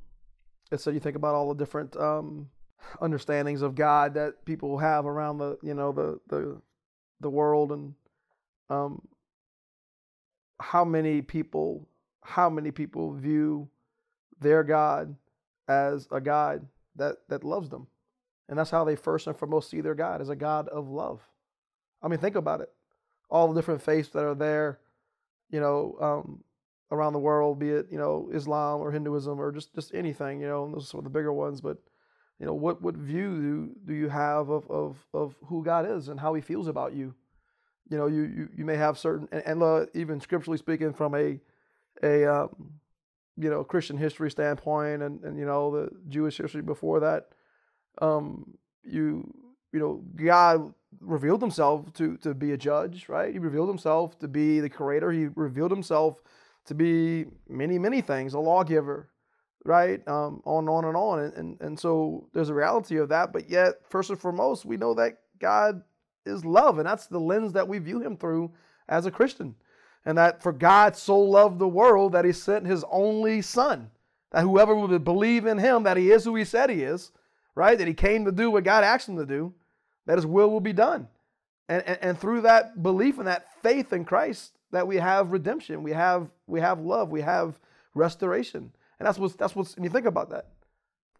[0.70, 2.48] it said you think about all the different um,
[3.00, 6.62] understandings of God that people have around the, you know, the the
[7.20, 7.94] the world, and
[8.70, 9.02] um,
[10.60, 11.88] how many people,
[12.22, 13.68] how many people view
[14.42, 15.16] their God
[15.68, 17.86] as a God that that loves them,
[18.48, 21.20] and that's how they first and foremost see their God as a God of love.
[22.02, 22.70] I mean, think about it.
[23.30, 24.80] All the different faiths that are there
[25.50, 26.44] you know, um,
[26.90, 30.40] around the world, be it you know Islam or Hinduism or just just anything.
[30.40, 31.60] You know, those are some of the bigger ones.
[31.60, 31.78] But
[32.38, 36.08] You know, what what view do, do you have of, of of who God is
[36.08, 37.14] and how He feels about you?
[37.90, 41.14] You know, you you, you may have certain and, and uh, even scripturally speaking, from
[41.14, 41.38] a
[42.02, 42.80] a um,
[43.36, 47.28] you know Christian history standpoint and and you know the Jewish history before that,
[48.00, 49.32] um, you
[49.72, 53.32] you know God revealed Himself to to be a judge, right?
[53.32, 55.10] He revealed Himself to be the creator.
[55.10, 56.22] He revealed Himself
[56.66, 59.08] to be many many things, a lawgiver,
[59.64, 60.06] right?
[60.06, 63.32] Um, on and on and on, and, and and so there's a reality of that.
[63.32, 65.82] But yet, first and foremost, we know that God
[66.26, 68.52] is love, and that's the lens that we view Him through
[68.88, 69.54] as a Christian
[70.04, 73.90] and that for God so loved the world that he sent his only son,
[74.30, 77.12] that whoever would believe in him, that he is who he said he is,
[77.54, 77.78] right?
[77.78, 79.52] That he came to do what God asked him to do,
[80.06, 81.08] that his will will be done.
[81.68, 85.82] And, and, and through that belief and that faith in Christ, that we have redemption,
[85.82, 87.60] we have we have love, we have
[87.94, 88.72] restoration.
[88.98, 90.48] And that's what's that's what's and you think about that.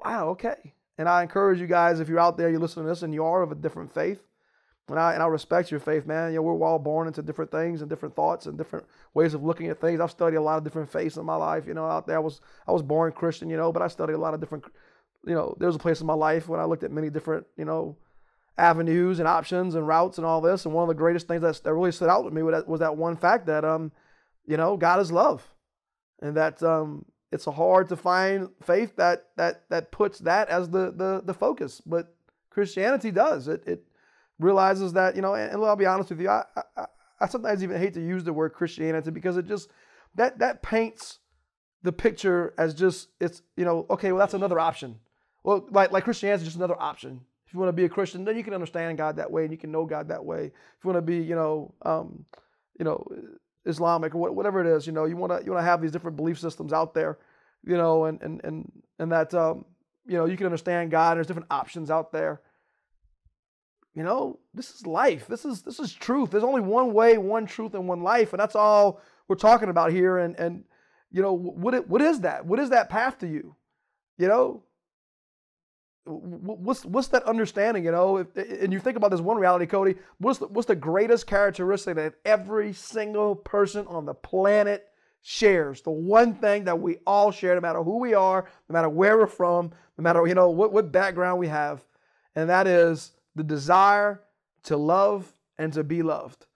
[0.05, 0.75] Wow, okay.
[0.99, 3.25] And I encourage you guys, if you're out there, you're listening to this and you
[3.25, 4.21] are of a different faith,
[4.89, 6.33] and I, and I respect your faith, man.
[6.33, 9.43] You know, we're all born into different things and different thoughts and different ways of
[9.43, 10.01] looking at things.
[10.01, 11.67] I've studied a lot of different faiths in my life.
[11.67, 14.15] You know, out there, I was I was born Christian, you know, but I studied
[14.15, 14.65] a lot of different.
[15.25, 17.47] You know, there was a place in my life when I looked at many different,
[17.57, 17.97] you know,
[18.59, 20.65] avenues and options and routes and all this.
[20.65, 22.69] And one of the greatest things that, that really stood out to me was that,
[22.69, 23.93] was that one fact that, um,
[24.47, 25.47] you know, God is love,
[26.21, 30.91] and that um, it's hard to find faith that that that puts that as the
[30.91, 32.15] the the focus, but
[32.51, 33.49] Christianity does.
[33.49, 33.87] It it
[34.39, 36.45] realizes that, you know, and, and I'll be honest with you, I,
[36.77, 36.87] I,
[37.21, 39.69] I sometimes even hate to use the word Christianity because it just,
[40.15, 41.19] that, that paints
[41.83, 44.99] the picture as just, it's, you know, okay, well, that's another option.
[45.45, 47.21] Well, like, like Christianity is just another option.
[47.47, 49.53] If you want to be a Christian, then you can understand God that way and
[49.53, 50.47] you can know God that way.
[50.47, 52.25] If you want to be, you know, um,
[52.79, 53.07] you know,
[53.65, 55.93] Islamic or whatever it is, you know, you want to you want to have these
[55.93, 57.19] different belief systems out there,
[57.65, 59.65] you know, and and and and that um,
[60.07, 61.13] you know you can understand God.
[61.13, 62.41] And There's different options out there,
[63.95, 65.27] you know, this is life.
[65.27, 66.31] This is this is truth.
[66.31, 69.93] There's only one way, one truth, and one life, and that's all we're talking about
[69.93, 70.19] here.
[70.19, 70.65] And and
[71.11, 72.47] you know, what it, what is that?
[72.47, 73.55] What is that path to you?
[74.17, 74.63] You know,
[76.05, 77.85] what's what's that understanding?
[77.85, 79.97] You know, if, and you think about this one reality, Cody.
[80.19, 84.87] What's the, what's the greatest characteristic that every single person on the planet
[85.21, 85.83] shares?
[85.83, 89.19] The one thing that we all share, no matter who we are, no matter where
[89.19, 91.85] we're from, no matter you know what what background we have,
[92.35, 94.21] and that is the desire
[94.65, 96.47] to love and to be loved.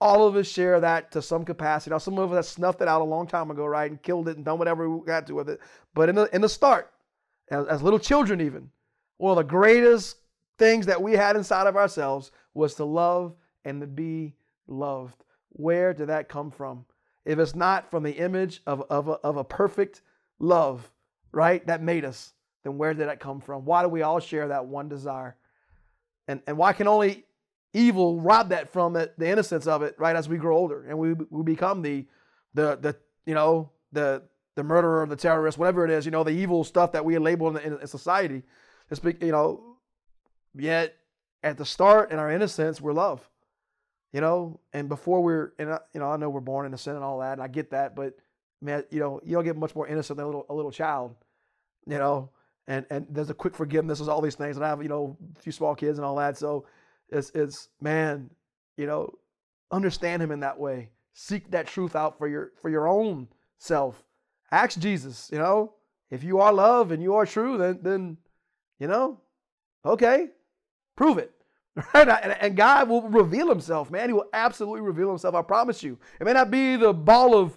[0.00, 1.90] All of us share that to some capacity.
[1.90, 4.28] Now, some of us have snuffed it out a long time ago, right, and killed
[4.28, 5.60] it and done whatever we got to with it.
[5.94, 6.92] But in the in the start,
[7.50, 8.70] as, as little children, even
[9.18, 10.16] one of the greatest
[10.58, 14.34] things that we had inside of ourselves was to love and to be
[14.66, 15.24] loved.
[15.50, 16.84] Where did that come from?
[17.24, 20.02] If it's not from the image of, of, a, of a perfect
[20.38, 20.90] love,
[21.30, 22.32] right, that made us,
[22.64, 23.64] then where did that come from?
[23.64, 25.36] Why do we all share that one desire?
[26.28, 27.24] And, and why can only
[27.72, 30.98] evil rob that from it, the innocence of it, right, as we grow older and
[30.98, 32.06] we, we become the,
[32.54, 34.22] the, the, you know, the,
[34.54, 37.56] the murderer, the terrorist, whatever it is, you know, the evil stuff that we label
[37.56, 38.42] in, in, in society.
[38.90, 39.76] It's, you know,
[40.54, 40.94] yet
[41.42, 43.26] at the start in our innocence, we're love,
[44.12, 47.04] you know, and before we're, and you know, I know we're born into sin and
[47.04, 48.14] all that, and I get that, but
[48.60, 51.14] man, you know, you don't get much more innocent than a little, a little child,
[51.86, 52.30] you know,
[52.68, 53.98] and and there's a quick forgiveness.
[53.98, 56.16] There's all these things, and I have you know a few small kids and all
[56.16, 56.38] that.
[56.38, 56.66] So
[57.08, 58.30] it's it's man,
[58.76, 59.12] you know,
[59.70, 60.90] understand Him in that way.
[61.14, 64.02] Seek that truth out for your for your own self.
[64.50, 65.28] Ask Jesus.
[65.32, 65.74] You know,
[66.10, 68.16] if you are love and you are true, then then
[68.78, 69.20] you know,
[69.84, 70.28] okay,
[70.96, 71.32] prove it.
[71.94, 72.06] Right?
[72.06, 74.10] And, and God will reveal Himself, man.
[74.10, 75.34] He will absolutely reveal Himself.
[75.34, 75.98] I promise you.
[76.20, 77.56] It may not be the ball of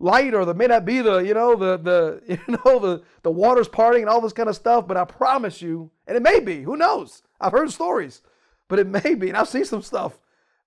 [0.00, 3.30] light or the may not be the you know the the you know the the
[3.30, 6.40] waters parting and all this kind of stuff but i promise you and it may
[6.40, 7.22] be who knows?
[7.40, 8.22] I've heard stories
[8.66, 10.18] but it may be and i've seen some stuff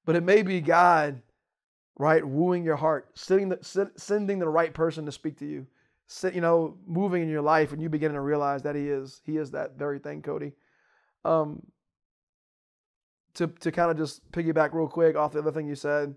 [0.06, 1.22] but it may be god
[1.98, 5.68] right wooing your heart sending the, sending the right person to speak to you
[6.34, 9.38] you know moving in your life and you beginning to realize that he is he
[9.38, 10.54] is that very thing cody.
[11.26, 11.66] Um
[13.36, 16.16] to to kind of just piggyback real quick off the other thing you said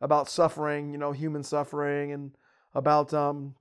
[0.00, 2.32] about suffering, you know, human suffering, and
[2.74, 3.54] about um,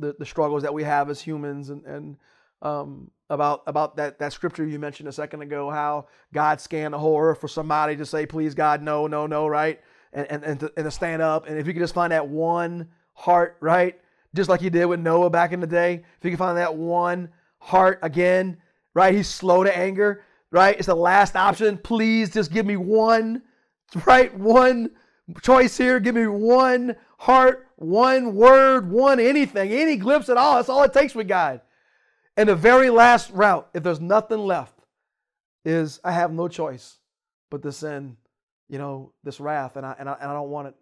[0.00, 2.16] the the struggles that we have as humans, and and
[2.62, 6.98] um, about about that that scripture you mentioned a second ago, how God scanned the
[6.98, 9.80] whole earth for somebody to say, "Please, God, no, no, no," right?
[10.12, 12.26] And and and to, and to stand up, and if you could just find that
[12.26, 14.00] one heart, right,
[14.34, 16.74] just like you did with Noah back in the day, if you can find that
[16.74, 18.56] one heart again,
[18.94, 19.14] right?
[19.14, 20.76] He's slow to anger, right?
[20.76, 21.78] It's the last option.
[21.78, 23.42] Please, just give me one,
[24.06, 24.34] right?
[24.36, 24.90] One
[25.42, 26.00] choice here.
[26.00, 30.56] Give me one heart, one word, one anything, any glimpse at all.
[30.56, 31.60] That's all it takes with God.
[32.36, 34.74] And the very last route, if there's nothing left,
[35.64, 36.96] is I have no choice
[37.50, 38.16] but to send,
[38.68, 40.74] you know, this wrath, and I and I, and I don't want it.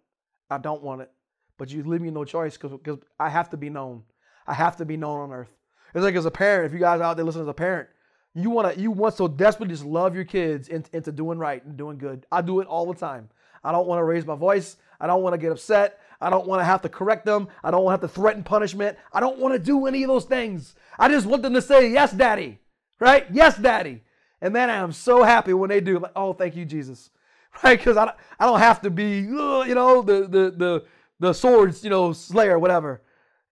[0.49, 1.11] I don't want it.
[1.57, 4.03] But you leave me no choice because I have to be known.
[4.45, 5.49] I have to be known on earth.
[5.95, 7.89] It's like as a parent, if you guys out there listening as a parent,
[8.35, 11.63] you want to you want so desperately just love your kids into, into doing right
[11.65, 12.25] and doing good.
[12.31, 13.29] I do it all the time.
[13.67, 14.77] I don't want to raise my voice.
[14.97, 15.99] I don't want to get upset.
[16.21, 17.49] I don't want to have to correct them.
[17.61, 18.97] I don't want to have to threaten punishment.
[19.11, 20.73] I don't want to do any of those things.
[20.97, 22.59] I just want them to say, Yes, daddy.
[22.97, 23.27] Right?
[23.29, 24.03] Yes, daddy.
[24.41, 25.99] And man, I am so happy when they do.
[25.99, 27.09] Like, oh, thank you, Jesus.
[27.63, 27.79] Right?
[27.79, 30.85] Because I, don't, I don't have to be, uh, you know, the the the
[31.19, 33.01] the swords, you know, slayer, whatever.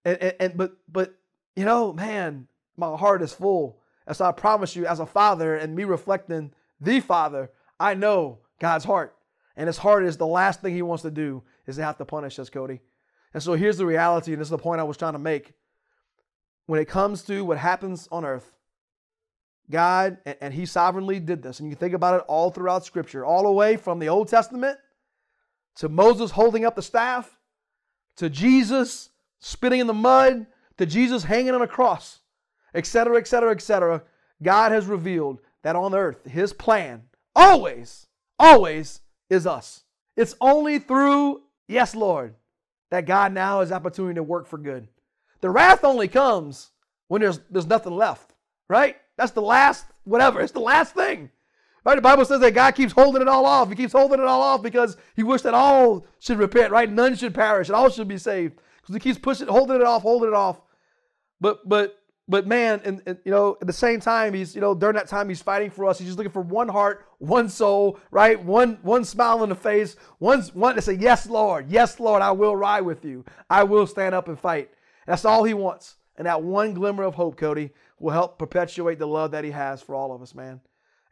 [0.04, 1.16] And, and, and but but
[1.56, 2.48] you know, man,
[2.78, 3.80] my heart is full.
[4.06, 7.50] And so I promise you, as a father and me reflecting the father,
[7.80, 9.15] I know God's heart.
[9.58, 12.06] And his heart is the last thing he wants to do is to have to
[12.06, 12.82] punish us, Cody.
[13.34, 15.54] And so here's the reality, and this is the point I was trying to make.
[16.68, 18.52] When it comes to what happens on earth,
[19.70, 23.26] God, and, and He sovereignly did this, and you think about it all throughout Scripture,
[23.26, 24.78] all the way from the Old Testament
[25.76, 27.38] to Moses holding up the staff,
[28.18, 32.22] to Jesus spitting in the mud, to Jesus hanging on a cross,
[32.74, 34.04] etc., etc., etc.
[34.42, 37.04] God has revealed that on earth, His plan
[37.36, 38.08] always,
[38.40, 39.84] always is us.
[40.16, 42.36] It's only through, yes, Lord,
[42.92, 44.88] that God now has opportunity to work for good.
[45.42, 46.72] The wrath only comes
[47.08, 48.34] when there's, there's nothing left,
[48.70, 48.98] right?
[49.18, 50.42] That's the last, whatever.
[50.42, 51.30] It's the last thing.
[51.86, 51.96] Right?
[51.96, 53.70] The Bible says that God keeps holding it all off.
[53.70, 56.92] He keeps holding it all off because he wished that all should repent, right?
[56.92, 58.60] None should perish and all should be saved.
[58.82, 60.60] Because he keeps pushing, holding it off, holding it off.
[61.40, 64.74] But but but man, and, and, you know, at the same time, he's you know
[64.74, 66.00] during that time he's fighting for us.
[66.00, 68.42] He's just looking for one heart, one soul, right?
[68.44, 72.32] One one smile on the face, one one to say, "Yes, Lord, yes, Lord, I
[72.32, 73.26] will ride with you.
[73.50, 74.72] I will stand up and fight."
[75.06, 79.08] That's all he wants, and that one glimmer of hope, Cody, will help perpetuate the
[79.08, 80.62] love that He has for all of us, man.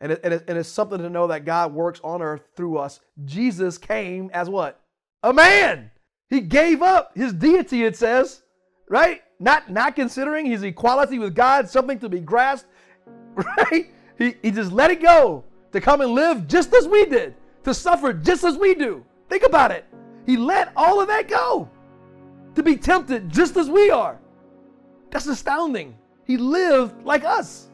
[0.02, 2.78] And, it, and, it, and it's something to know that God works on earth through
[2.78, 3.00] us.
[3.24, 4.82] Jesus came as what?
[5.22, 5.92] A man.
[6.30, 8.42] He gave up his deity, it says,
[8.90, 9.22] right?
[9.44, 12.70] Not, not considering his equality with God something to be grasped,
[13.36, 13.92] right?
[14.18, 17.74] He, he just let it go to come and live just as we did, to
[17.74, 19.04] suffer just as we do.
[19.28, 19.84] Think about it.
[20.26, 21.70] He let all of that go
[22.56, 24.18] to be tempted just as we are.
[25.12, 25.98] That's astounding.
[26.24, 27.70] He lived like us.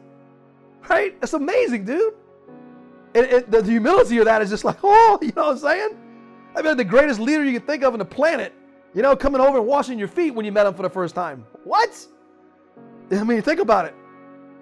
[0.88, 1.20] Right?
[1.20, 2.14] That's amazing, dude.
[3.14, 5.98] And, and the humility of that is just like, oh, you know what I'm saying?
[6.56, 8.52] I mean, the greatest leader you can think of on the planet,
[8.94, 11.14] you know, coming over and washing your feet when you met him for the first
[11.14, 11.46] time.
[11.64, 12.06] What?
[13.10, 13.94] I mean, think about it.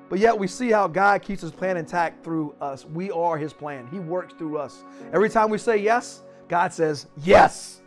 [0.08, 2.86] But yet we see how God keeps his plan intact through us.
[2.86, 3.86] We are his plan.
[3.90, 4.84] He works through us.
[5.12, 7.82] Every time we say yes, God says yes.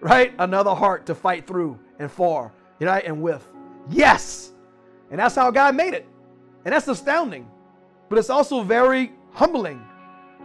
[0.00, 0.34] Right?
[0.38, 3.46] Another heart to fight through and for, you know, and with.
[3.90, 4.52] Yes.
[5.10, 6.06] And that's how God made it.
[6.64, 7.48] And that's astounding.
[8.08, 9.82] But it's also very humbling.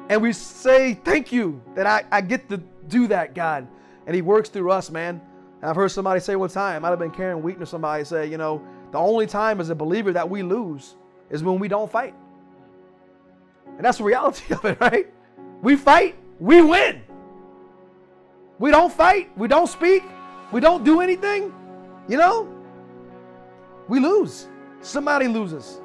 [0.10, 3.68] And we say, Thank you that I, I get to do that, God.
[4.06, 5.22] And He works through us, man.
[5.62, 8.04] And I've heard somebody say one time, I might have been carrying Wheaton or somebody
[8.04, 10.96] say, you know, the only time as a believer that we lose
[11.30, 12.16] is when we don't fight.
[13.78, 15.08] And that's the reality of it, right?
[15.62, 17.02] We fight, we win.
[18.58, 20.04] We don't fight, we don't speak,
[20.52, 21.54] we don't do anything,
[22.08, 22.48] you know,
[23.88, 24.48] we lose.
[24.82, 25.82] Somebody loses.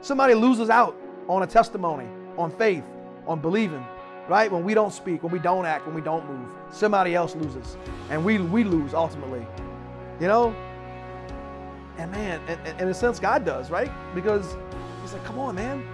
[0.00, 0.96] Somebody loses out
[1.28, 2.84] on a testimony, on faith,
[3.26, 3.84] on believing,
[4.28, 4.50] right?
[4.50, 7.76] When we don't speak, when we don't act, when we don't move, somebody else loses.
[8.10, 9.46] And we, we lose ultimately.
[10.20, 10.54] You know?
[11.98, 13.90] And man, and, in a sense, God does, right?
[14.14, 14.56] Because
[15.02, 15.86] He's like, come on, man.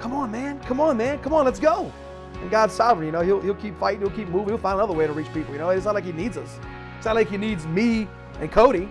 [0.00, 0.60] Come on, man.
[0.60, 1.18] Come on, man.
[1.18, 1.92] Come on, let's go.
[2.40, 4.94] And God's sovereign, you know, he'll, he'll keep fighting, he'll keep moving, he'll find another
[4.94, 5.70] way to reach people, you know.
[5.70, 6.58] It's not like he needs us.
[6.96, 8.06] It's not like he needs me
[8.40, 8.88] and Cody.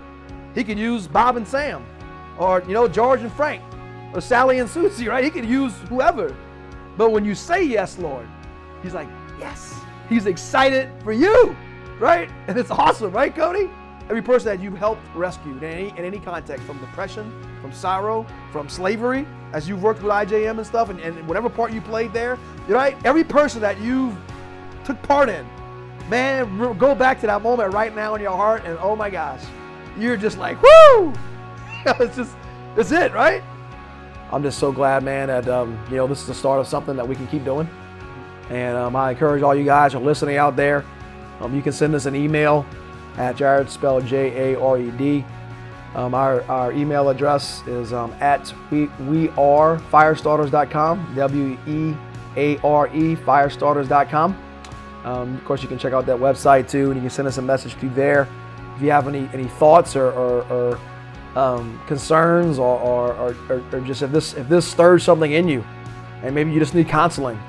[0.53, 1.85] He can use Bob and Sam
[2.37, 3.61] or you know George and Frank
[4.13, 5.23] or Sally and Susie, right?
[5.23, 6.35] He could use whoever.
[6.97, 8.27] But when you say yes, Lord,
[8.83, 9.07] he's like,
[9.39, 9.79] yes.
[10.09, 11.55] He's excited for you,
[11.99, 12.29] right?
[12.47, 13.69] And it's awesome, right, Cody?
[14.09, 18.25] Every person that you've helped rescue in any, in any context, from depression, from sorrow,
[18.53, 22.13] from slavery, as you've worked with IJM and stuff, and, and whatever part you played
[22.13, 22.95] there, right?
[23.05, 24.17] Every person that you've
[24.85, 25.45] took part in,
[26.09, 29.41] man, go back to that moment right now in your heart, and oh my gosh,
[29.97, 31.13] you're just like, whoo!
[31.85, 32.35] it's just,
[32.77, 33.43] it's it, right?
[34.31, 36.95] I'm just so glad, man, that um, you know this is the start of something
[36.95, 37.67] that we can keep doing.
[38.49, 40.85] And um, I encourage all you guys who are listening out there.
[41.39, 42.65] Um, you can send us an email
[43.17, 45.25] at Jared, spelled J-A-R-E-D.
[45.95, 51.95] Um, our, our email address is um, at we, we are firestarters.com, W-E-A-R-E,
[53.15, 54.43] firestarters.com.
[55.03, 57.37] Um, of course, you can check out that website too, and you can send us
[57.37, 58.27] a message through there.
[58.75, 60.79] If you have any, any thoughts or, or, or
[61.37, 63.13] um, concerns or, or,
[63.49, 65.63] or, or, just if this if this stirs something in you,
[66.23, 67.39] and maybe you just need counseling,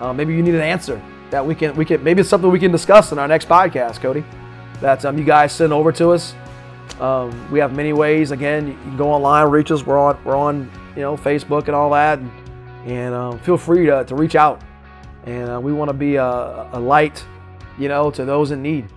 [0.00, 2.58] uh, maybe you need an answer that we can we can maybe it's something we
[2.58, 4.24] can discuss in our next podcast, Cody.
[4.80, 6.34] That um, you guys send over to us.
[7.00, 8.30] Um, we have many ways.
[8.30, 9.84] Again, you can go online, reach us.
[9.84, 12.30] We're on we're on you know Facebook and all that, and,
[12.86, 14.62] and um, feel free to, to reach out.
[15.26, 16.24] And uh, we want to be a,
[16.72, 17.24] a light,
[17.78, 18.88] you know, to those in need.